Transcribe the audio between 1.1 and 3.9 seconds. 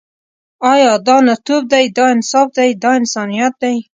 نرتوب دی، دا انصاف دی، دا انسانیت دی.